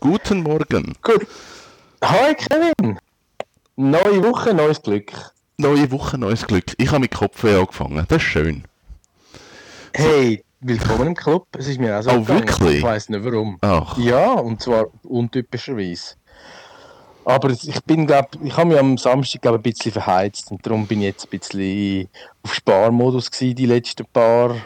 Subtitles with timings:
[0.00, 0.94] Guten Morgen.
[1.02, 1.26] Gut.
[2.02, 2.98] Hi Kevin.
[3.76, 5.12] Neue Woche, neues Glück.
[5.58, 6.64] Neue Woche, neues Glück.
[6.78, 8.04] Ich habe mit Kopfweh angefangen.
[8.08, 8.64] Das ist schön.
[9.94, 11.46] Hey, willkommen im Club.
[11.58, 12.40] Es ist mir auch so Oh, gegangen.
[12.48, 12.76] wirklich?
[12.78, 13.58] Ich weiß nicht warum.
[13.60, 16.14] Ach, Ja, und zwar untypischerweise.
[17.26, 20.86] Aber ich bin, glaub, ich habe mich am Samstag glaub, ein bisschen verheizt und darum
[20.86, 22.08] bin ich jetzt ein bisschen
[22.42, 24.56] auf Sparmodus gewesen, die letzten paar.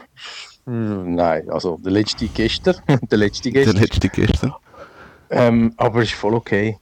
[0.67, 2.77] Nein, also der letzte gestern,
[3.11, 3.83] der letzte der gestern.
[3.83, 4.55] letzte gestern.
[5.31, 6.79] Ähm, aber ist voll okay.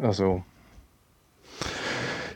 [0.00, 0.42] Also,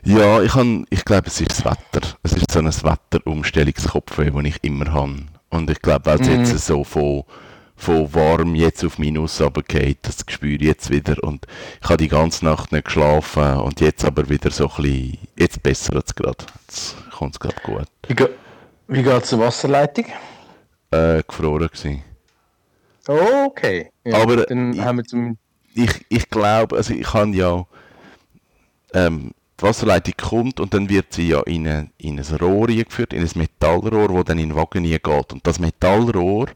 [0.03, 2.07] Ja, ich, han, ich glaube, es ist das Wetter.
[2.23, 5.23] Es ist so ein Wetterumstellungskopfweh, das ich immer habe.
[5.49, 6.39] Und ich glaube, weil es Mhm.
[6.45, 7.23] jetzt so von,
[7.75, 11.21] von warm jetzt auf Minus runtergeht, das spüre ich jetzt wieder.
[11.23, 11.45] Und
[11.81, 15.61] ich habe die ganze Nacht nicht geschlafen und jetzt aber wieder so ein bisschen, jetzt
[15.61, 16.45] bessert es gerade.
[16.67, 17.87] Jetzt kommt es gerade gut.
[18.07, 18.29] wie, ge
[18.87, 20.05] wie geht es zur Wasserleitung?
[20.89, 22.03] Äh, gefroren gewesen.
[23.07, 23.89] Oh, okay.
[24.03, 25.37] Ja, Aber dann ich- haben wir zum.
[25.75, 27.65] Ich, ich glaube, also ich kann ja,
[28.93, 33.13] ähm, die Wasserleitung kommt und dann wird sie ja in, ein- in ein Rohr eingeführt,
[33.13, 35.05] in ein Metallrohr, wo dann in den Wagen geht.
[35.33, 36.47] Und das Metallrohr,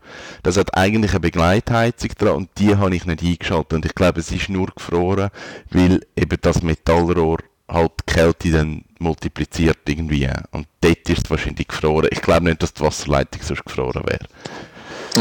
[0.42, 3.74] das hat eigentlich eine Begleitheizung dran und die habe ich nicht eingeschaltet.
[3.74, 5.30] Und ich glaube, es ist nur gefroren,
[5.70, 7.38] weil eben das Metallrohr
[7.70, 10.28] halt die Kälte dann multipliziert irgendwie.
[10.52, 12.10] Und dort ist es wahrscheinlich gefroren.
[12.12, 14.26] Ich glaube nicht, dass die Wasserleitung sonst gefroren wäre.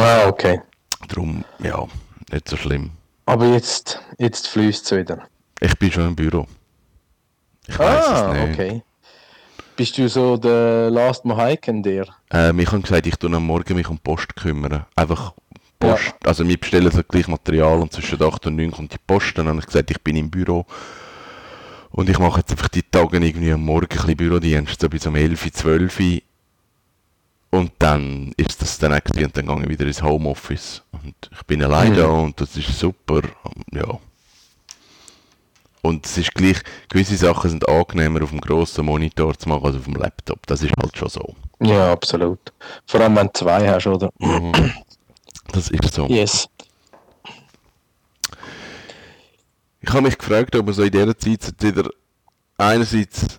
[0.02, 0.60] Ah, okay.
[1.08, 1.86] Darum, ja,
[2.32, 2.92] nicht so schlimm.
[3.26, 5.26] Aber jetzt, jetzt fließt es wieder.
[5.60, 6.46] Ich bin schon im Büro.
[7.66, 8.54] Ich weiß ah, es nicht.
[8.54, 8.82] okay.
[9.76, 12.06] Bist du so der Last Mohican der?
[12.30, 14.84] Ähm, ich habe gesagt, ich tue am Morgen mich um die Post kümmern.
[14.94, 15.32] Einfach
[15.80, 16.14] Post.
[16.24, 19.36] Also wir bestellen so gleich Material und zwischen 8 und 9 kommt die Post.
[19.36, 20.66] Dann habe ich gesagt, ich bin im Büro.
[21.90, 25.06] Und ich mache jetzt einfach die Tage irgendwie am Morgen ein bisschen Bürodienst, so bis
[25.06, 26.22] um 11, 12
[27.54, 30.82] Und dann ist das dann eigentlich, und dann gehe ich wieder ins Homeoffice.
[30.90, 31.96] Und ich bin allein Mhm.
[31.96, 33.22] da und das ist super.
[33.72, 34.00] Ja.
[35.82, 36.56] Und es ist gleich,
[36.88, 40.44] gewisse Sachen sind angenehmer auf dem grossen Monitor zu machen als auf dem Laptop.
[40.48, 41.36] Das ist halt schon so.
[41.60, 42.40] Ja, absolut.
[42.86, 44.10] Vor allem, wenn du zwei hast, oder?
[45.52, 46.06] Das ist so.
[46.08, 46.48] Yes.
[49.80, 51.88] Ich habe mich gefragt, ob man so in dieser Zeit wieder
[52.56, 53.38] einerseits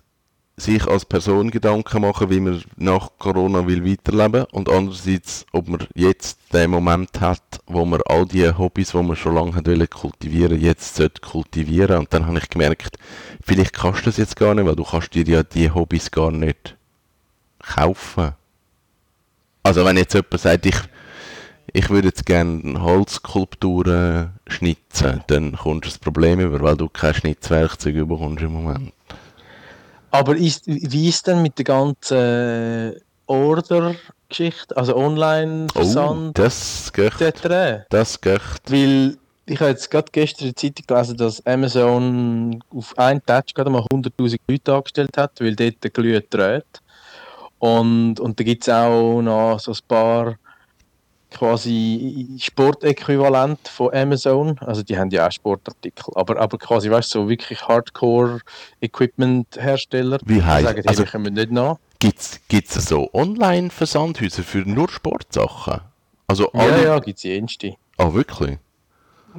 [0.56, 5.86] sich als Person Gedanken machen, wie man nach Corona will weiterleben und andererseits, ob man
[5.94, 10.58] jetzt den Moment hat, wo man all die Hobbys, die man schon lange wollen kultivieren,
[10.60, 11.98] jetzt sollte kultivieren.
[11.98, 12.96] Und dann habe ich gemerkt,
[13.44, 16.30] vielleicht kannst du das jetzt gar nicht, weil du kannst dir ja die Hobbys gar
[16.30, 16.76] nicht
[17.58, 18.32] kaufen.
[19.62, 20.76] Also wenn jetzt jemand sagt, ich
[21.72, 27.12] ich würde jetzt gerne Holzskulpturen schnitzen, dann kommst du das Problem über, weil du kein
[27.12, 28.92] Schnitzwerkzeug bekommst im Moment.
[30.18, 32.94] Aber ist, wie ist denn mit der ganzen
[33.26, 37.20] Order-Geschichte, also Oh, Online-Versand das geht.
[37.20, 37.86] etc.?
[37.90, 38.40] Das geht.
[38.68, 39.16] Weil
[39.46, 43.70] ich habe jetzt gerade gestern in der Zeitung gelesen, dass Amazon auf einen Touch gerade
[43.70, 46.80] mal 100.000 Leute angestellt hat, weil dort der Glüh dreht.
[47.58, 50.34] Und, und da gibt es auch noch so ein paar
[51.30, 54.58] quasi Sportäquivalent von Amazon.
[54.60, 56.12] Also die haben ja auch Sportartikel.
[56.14, 60.18] Aber, aber quasi, weißt du, so wirklich Hardcore-Equipment-Hersteller.
[60.24, 61.76] Wie sagen, hey, also wir kommen nicht nach.
[61.98, 65.80] gibt's gibt's so Online-Versandhäuser für nur Sportsachen?
[66.26, 66.84] Also Ja, alle.
[66.84, 67.74] ja, gibt es jenste.
[67.98, 68.58] Ah, wirklich?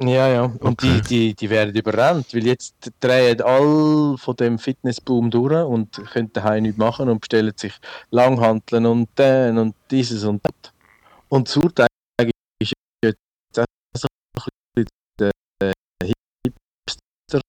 [0.00, 0.44] Ja, ja.
[0.44, 1.00] Und Okay.
[1.00, 6.32] die, die, die werden überrannt, weil jetzt drehen all von dem Fitnessboom durch und können
[6.32, 7.72] daheim nichts machen und bestellen sich
[8.10, 10.72] Langhanteln und den und dieses und das.
[11.30, 11.86] Und das Urteil
[12.60, 12.72] ist
[13.04, 13.18] jetzt
[13.58, 14.90] auch ein bisschen
[15.20, 15.30] der
[16.02, 17.40] Hipster.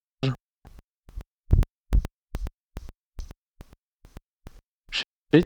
[4.90, 5.44] Shit.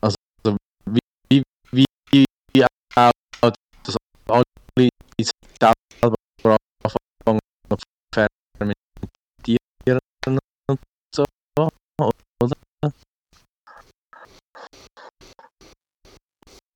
[0.00, 0.16] Also,
[0.86, 3.10] wie, wie, wie auch
[3.82, 3.96] das
[4.28, 4.44] alle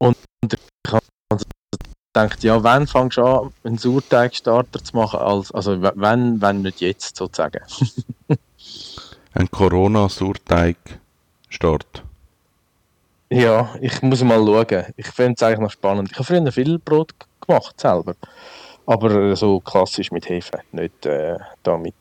[0.01, 0.59] Und ich
[0.91, 1.05] habe
[2.13, 5.21] gedacht, ja, wann fängst du an, einen Sauerteigstarter zu machen?
[5.21, 7.61] Als, also, wenn, wenn nicht jetzt, sozusagen.
[9.35, 12.05] Ein Corona-Surteig-Start.
[13.29, 14.87] Ja, ich muss mal schauen.
[14.97, 16.09] Ich finde es eigentlich noch spannend.
[16.11, 17.15] Ich habe früher viel Brot
[17.47, 18.15] gemacht, selber.
[18.87, 21.95] Aber äh, so klassisch mit Hefe, nicht äh, da mit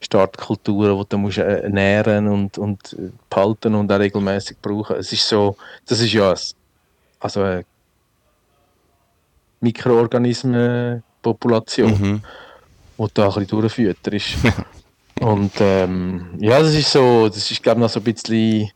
[0.00, 4.94] Startkulturen, die du musst, äh, ernähren und, und äh, behalten und auch regelmäßig brauchen.
[4.96, 5.56] Es ist so,
[5.86, 6.38] das ist ja ein,
[7.20, 7.64] also eine
[9.60, 12.22] Mikroorganismenpopulation, Mhm.
[12.98, 14.36] die da ein bisschen durchfüttert ist.
[15.20, 18.70] und ähm, ja, das ist so, das ist glaube ich noch so ein bisschen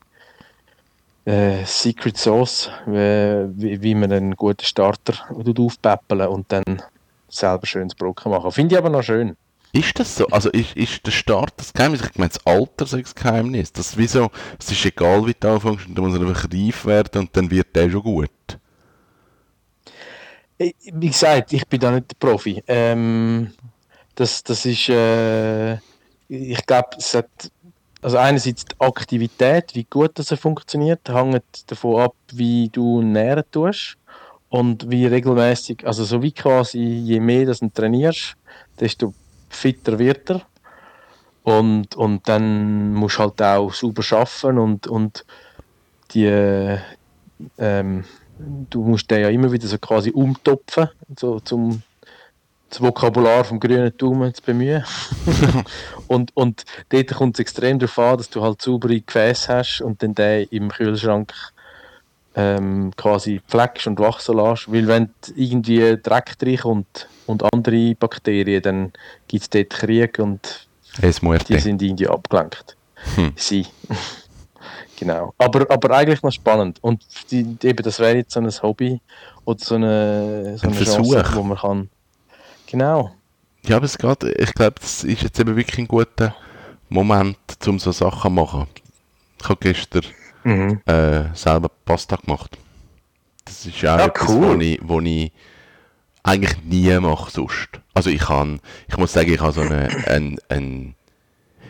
[1.24, 6.82] äh, Secret Sauce, wie, wie man einen guten Starter aufpäppeln und dann
[7.28, 8.50] selber schönes Brocken machen.
[8.50, 9.36] Finde ich aber noch schön.
[9.72, 10.26] Ist das so?
[10.26, 12.02] Also ist, ist der Start das Geheimnis?
[12.02, 13.72] Ich meine, das Alter ist das Geheimnis.
[13.72, 17.22] Das ist wie so, es ist egal, wie du anfängst, du musst einfach reif werden
[17.22, 18.30] und dann wird der schon gut.
[20.58, 22.62] Wie gesagt, ich bin da nicht der Profi.
[22.66, 23.52] Ähm,
[24.14, 25.74] das, das ist, äh,
[26.28, 27.50] ich glaube, es hat,
[28.02, 33.96] also einerseits die Aktivität, wie gut das funktioniert, hängt davon ab, wie du nähren tust
[34.50, 38.36] und wie regelmäßig, also so wie quasi, je mehr du trainierst,
[38.78, 39.14] desto
[39.54, 40.42] fitter wird er.
[41.44, 45.24] Und, und dann musst du halt auch sauber arbeiten und, und
[46.12, 46.78] die,
[47.58, 48.04] ähm,
[48.38, 50.88] du musst den ja immer wieder so quasi umtopfen,
[51.18, 51.82] so zum
[52.72, 54.82] das Vokabular vom grünen Daumen zu bemühen.
[56.06, 60.02] und, und dort kommt es extrem darauf an, dass du halt saubere Gefäße hast und
[60.02, 61.34] dann den im Kühlschrank
[62.34, 64.72] ähm, quasi pflegst und wachsen lässt.
[64.72, 68.92] Weil wenn irgendwie Dreck reinkommt und andere Bakterien, dann
[69.28, 70.66] gibt es dort Krieg und
[71.00, 72.76] die sind irgendwie abgelenkt.
[73.16, 73.32] Hm.
[73.36, 73.66] Sie.
[74.98, 75.34] genau.
[75.38, 76.78] Aber, aber eigentlich noch spannend.
[76.82, 79.00] Und die, eben, das wäre jetzt so ein Hobby
[79.44, 81.90] oder so eine, so eine ein Chance, wo man kann.
[82.66, 83.12] Genau.
[83.64, 86.34] Ja, aber es geht, ich glaube, das ist jetzt eben wirklich ein guter
[86.88, 88.66] Moment, um so Sachen zu machen.
[89.40, 90.04] Ich habe gestern
[90.44, 90.80] mhm.
[90.86, 92.58] äh, selber Pasta gemacht.
[93.44, 94.56] Das ist auch ja, etwas, cool.
[94.56, 95.32] wo, ich, wo ich
[96.22, 97.68] eigentlich nie mache sonst.
[97.94, 100.94] Also ich kann, ich muss sagen, ich habe so eine, ein, ein,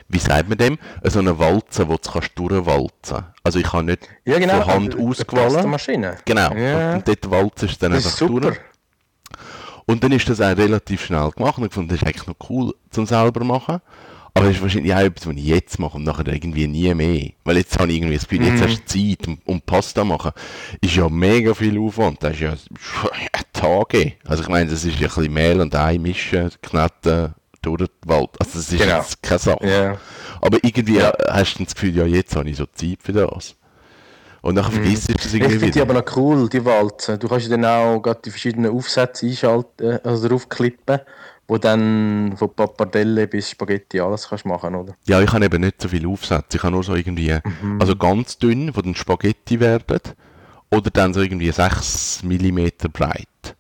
[0.09, 0.79] wie sagt man dem?
[1.05, 3.25] So eine Walze, wo du kannst durchwalzen.
[3.43, 5.67] Also ich habe nicht ja, genau, von Hand ausgewählt.
[5.67, 6.19] Maschine.
[6.25, 6.55] Genau.
[6.55, 6.95] Ja.
[6.95, 8.59] Und dort walzt es dann einfach durch.
[9.87, 12.37] Und dann ist das auch relativ schnell gemacht und ich fand, das ist eigentlich noch
[12.49, 13.81] cool zum selber machen.
[14.35, 17.31] Aber das ist wahrscheinlich auch etwas, was ich jetzt mache und nachher irgendwie nie mehr.
[17.45, 18.65] Weil jetzt habe ich irgendwie das Gefühl, jetzt mhm.
[18.65, 20.33] hast du Zeit und, und Pasta machen.
[20.81, 22.23] Ist ja mega viel Aufwand.
[22.23, 22.55] Das ist ja
[23.53, 24.15] Tage.
[24.25, 27.89] Also ich meine, das ist ja ein bisschen Mehl und Ei mischen, kneten durch den
[28.07, 28.31] Wald.
[28.41, 28.99] Also das ist genau.
[28.99, 29.65] jetzt keine Sache.
[29.65, 29.99] Yeah.
[30.41, 31.13] Aber irgendwie ja.
[31.29, 33.55] hast du das Gefühl, ja jetzt habe ich so Zeit für das.
[34.41, 34.83] Und nachher mhm.
[34.83, 37.19] vergisst du das irgendwie Ich finde die aber noch cool, die Walzen.
[37.19, 41.01] Du kannst dann auch die verschiedenen Aufsätze einschalten, also draufklippen
[41.49, 44.95] wo dann von Pappardelle bis Spaghetti alles kannst machen, oder?
[45.07, 46.57] Ja, ich habe eben nicht so viele Aufsätze.
[46.57, 47.81] Ich habe nur so irgendwie, mhm.
[47.81, 50.01] also ganz dünn, wo dann Spaghetti werden,
[50.71, 53.57] oder dann so irgendwie 6 mm breit.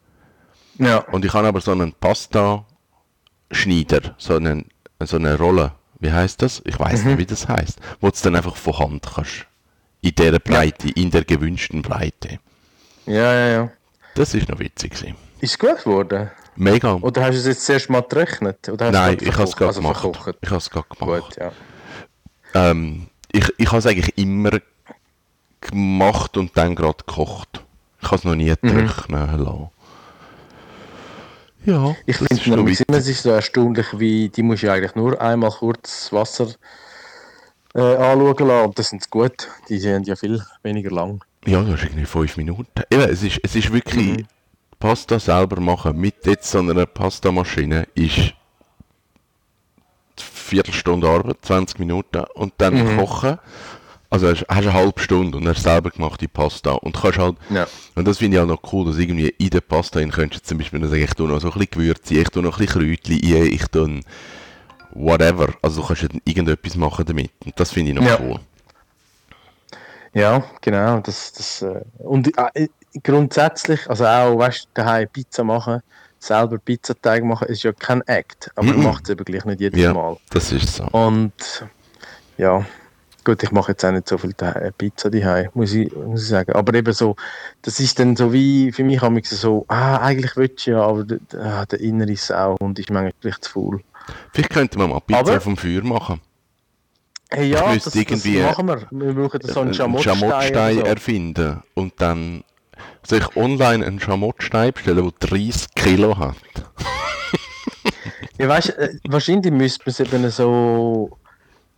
[0.78, 0.98] Ja.
[0.98, 4.66] Und ich habe aber so einen Pasta-Schneider, so, einen,
[5.00, 6.62] so eine Rolle, wie heißt das?
[6.64, 7.10] Ich weiß mhm.
[7.10, 7.78] nicht, wie das heißt.
[8.00, 9.44] Wo du dann einfach von Hand kannst.
[10.00, 10.94] In der Breite, ja.
[10.96, 12.38] in der gewünschten Breite.
[13.06, 13.70] Ja, ja, ja.
[14.14, 14.94] Das ist noch witzig.
[14.94, 15.16] Gewesen.
[15.40, 16.30] Ist es gut geworden?
[16.56, 16.94] Mega.
[16.94, 18.70] Oder hast du es jetzt zuerst mal gerechnet?
[18.78, 20.00] Nein, ich habe es gerade also gemacht.
[20.00, 20.36] Verkocht?
[20.40, 21.24] Ich habe es gerade gemacht.
[21.24, 21.52] Gut, ja.
[22.54, 24.50] Ähm, ich ich habe es eigentlich immer
[25.60, 27.64] gemacht und dann gerade gekocht.
[28.00, 28.88] Ich habe es noch nie mhm.
[28.88, 29.70] trocknen lassen.
[31.64, 31.94] Ja.
[32.06, 36.48] Ich finde es immer so erstaunlich, wie die musst du eigentlich nur einmal kurz Wasser
[37.74, 39.48] äh, anschauen lassen und das sind gut.
[39.68, 41.24] Die sind ja viel weniger lang.
[41.46, 42.82] Ja, das ist irgendwie fünf Minuten.
[42.90, 44.18] Eben, es ist, es ist wirklich...
[44.18, 44.26] Mhm
[44.82, 48.34] Pasta selber machen mit jetzt so einer Pastamaschine ist
[50.16, 52.98] Viertelstunde Arbeit, 20 Minuten und dann mhm.
[52.98, 53.38] kochen.
[54.10, 57.36] Also hast, hast eine halbe Stunde und hast selber gemacht die Pasta und kannst halt,
[57.50, 57.68] ja.
[57.94, 60.48] und das finde ich auch noch cool, dass irgendwie in der Pasta in könntest du
[60.48, 62.82] zum Beispiel sagen, ich tue noch so ein bisschen Gewürze, ich tue noch ein bisschen
[62.82, 64.00] Kräutchen ein, ich tue
[64.94, 68.18] whatever, also du kannst irgendetwas machen damit und das finde ich noch ja.
[68.20, 68.40] cool.
[70.12, 72.68] Ja, genau, das, das, äh, und äh,
[73.02, 75.82] grundsätzlich, also auch, weißt du, daheim Pizza machen,
[76.18, 79.80] selber Pizzateig machen, ist ja kein Act, aber man macht es eben gleich nicht jedes
[79.80, 80.16] ja, Mal.
[80.30, 80.84] das ist so.
[80.84, 81.32] Und
[82.38, 82.64] ja,
[83.24, 84.34] gut, ich mache jetzt auch nicht so viel
[84.78, 86.52] Pizza daheim, muss ich, muss ich sagen.
[86.52, 87.16] Aber eben so,
[87.62, 90.80] das ist dann so wie, für mich habe ich so, ah, eigentlich will ich ja,
[90.80, 93.80] aber der, ah, der innere Sau und ist manchmal vielleicht zu faul.
[94.32, 96.20] Vielleicht könnte man mal Pizza aber, vom Feuer machen.
[97.30, 98.86] Hey, ja, das, das, machen wir.
[98.90, 100.82] Wir brauchen so einen Schamottstein, Schamottstein so.
[100.82, 102.44] erfinden und dann
[103.06, 106.36] sich online einen Schamottstein bestellen, der 30 Kilo hat.
[108.38, 111.18] ja, weißt äh, wahrscheinlich müsste man es eben so,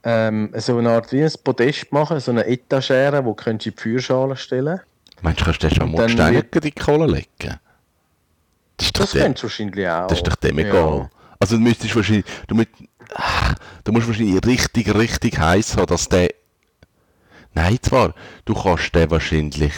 [0.02, 3.71] ähm, so eine Art wie ein Podest machen, so eine Etagere, wo du in die
[3.71, 4.81] Feuerschale stellen
[5.23, 7.59] Meinst du, kannst du den Schamottstein in die Kohle legen?
[8.76, 10.07] Das, das könntest du wahrscheinlich auch.
[10.09, 10.99] Das ist doch dem egal.
[10.99, 11.11] Ja.
[11.38, 12.69] Also du müsstest wahrscheinlich, du, müsst,
[13.85, 16.28] du musst wahrscheinlich richtig, richtig heiß haben, dass der...
[17.54, 18.14] Nein, zwar,
[18.45, 19.73] du kannst den wahrscheinlich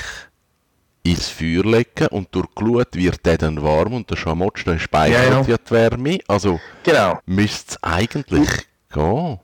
[1.07, 5.41] ins Feuer legen und durch Glut wird der dann warm und der Schamottstein speichert ja,
[5.41, 5.43] ja.
[5.43, 6.19] ja die Wärme.
[6.27, 7.21] Also genau.
[7.27, 8.49] müsste es eigentlich
[8.93, 9.39] gehen.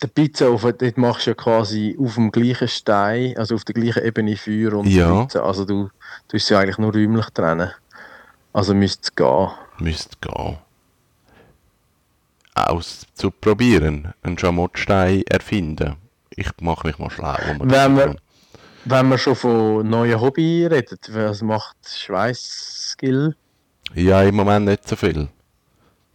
[0.00, 4.04] der Pizzaofen, dort machst du ja quasi auf dem gleichen Stein, also auf der gleichen
[4.04, 5.22] Ebene Feuer und Ja.
[5.22, 5.44] Pizza.
[5.44, 5.90] Also du
[6.28, 7.70] tust sie eigentlich nur räumlich trennen.
[8.52, 9.48] Also müsste es gehen.
[9.78, 10.58] Müsste gehen.
[12.54, 14.12] Auszuprobieren.
[14.22, 15.96] Einen Schamottstein erfinden.
[16.30, 17.36] Ich mache mich mal schlau.
[17.58, 18.16] wo Wenn wir-.
[18.84, 23.34] Wenn man schon von neuen Hobby redet, was macht Schweißskill?
[23.94, 25.28] Ja, im Moment nicht so viel.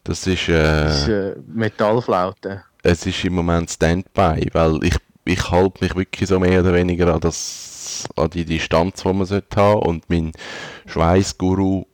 [0.04, 2.64] Das ist, Das ist äh, äh, Metallflaute.
[2.84, 4.96] es ist im Moment Standby, weil ich,
[5.26, 9.26] ich halte mich wirklich so mehr oder weniger an, das, an die Distanz, die man
[9.26, 10.32] sollte haben und mein
[10.88, 11.86] Schweißguru,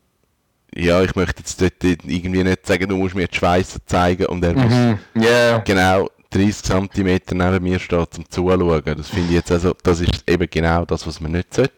[0.76, 4.44] ja, ich möchte jetzt dort irgendwie nicht sagen, du musst mir die Schweiße zeigen und
[4.44, 5.00] er muss Mhm.
[5.16, 5.58] Ja.
[5.60, 8.84] genau 30 cm neben mir steht zum Zuschauen.
[8.86, 11.74] Das finde ich jetzt also, das ist eben genau das, was man nicht sollte.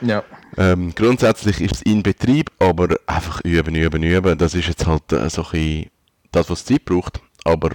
[0.00, 0.24] Ja.
[0.56, 4.36] Ähm, grundsätzlich ist es in Betrieb, aber einfach üben, üben, üben.
[4.36, 5.86] Das ist jetzt halt äh, so ein
[6.32, 7.20] das, was Zeit braucht.
[7.44, 7.70] Aber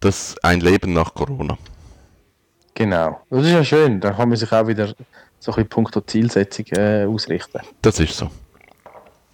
[0.00, 1.58] das ein Leben nach Corona.
[2.74, 3.20] Genau.
[3.30, 4.00] Das ist ja schön.
[4.00, 4.88] Da kann man sich auch wieder
[5.40, 7.60] so ein bisschen punkto Zielsetzung äh, ausrichten.
[7.82, 8.30] Das ist so.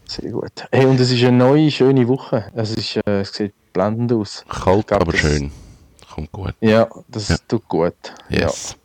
[0.06, 0.52] Sehr gut.
[0.70, 2.50] Hey, und es ist eine neue, schöne Woche.
[2.54, 4.44] Es, ist, äh, es sieht blendend aus.
[4.48, 5.50] Kalt, aber das- schön.
[6.14, 6.54] Kommt gut.
[6.60, 7.36] Ja, das Ja.
[7.48, 7.94] tut gut.
[8.28, 8.76] Yes.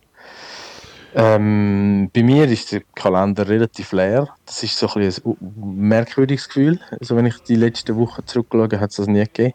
[1.15, 1.35] Ja.
[1.35, 4.29] Ähm, bei mir ist der Kalender relativ leer.
[4.45, 6.79] Das ist so ein, bisschen ein merkwürdiges Gefühl.
[6.99, 9.53] Also wenn ich die letzten Wochen zurückschaue, hat es das nie gegeben.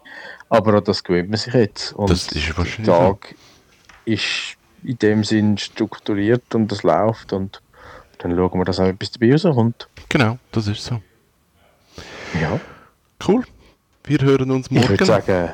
[0.49, 1.93] Aber an das gewöhnt man sich jetzt.
[1.95, 3.35] Und Das ist wahrscheinlich der Tag
[4.05, 7.63] ist in dem Sinn strukturiert und das läuft und
[8.19, 9.89] dann schauen wir, dass auch etwas dabei rauskommt.
[10.11, 11.01] Genau, das ist so.
[12.41, 12.61] Ja.
[13.27, 13.45] Cool.
[14.05, 15.05] Wir hören uns Ich würde morgen.
[15.07, 15.51] sagen,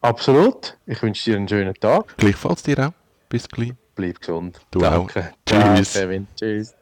[0.00, 0.76] absolut.
[0.86, 2.16] Ich wünsche dir einen schönen Tag.
[2.16, 2.92] Gleichfalls dir auch.
[3.28, 3.72] Bis gleich.
[3.94, 4.60] Bleib gesund.
[4.70, 5.08] Du auch.
[5.46, 5.92] Ciao, Tschüss.
[5.92, 6.26] Kevin.
[6.36, 6.74] Tschüss.